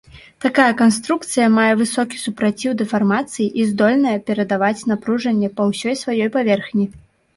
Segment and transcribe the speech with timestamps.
[0.43, 6.85] Такая канструкцыя мае высокі супраціў дэфармацыі і здольная перадаваць напружанне па ўсёй сваёй паверхні.